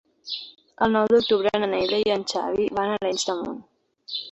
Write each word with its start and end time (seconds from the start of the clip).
El 0.85 0.95
nou 0.95 1.09
d'octubre 1.11 1.51
na 1.65 1.69
Neida 1.75 2.01
i 2.05 2.15
en 2.15 2.25
Xavi 2.33 2.67
van 2.81 2.97
a 2.97 2.99
Arenys 2.99 3.29
de 3.31 3.39
Munt. 3.45 3.63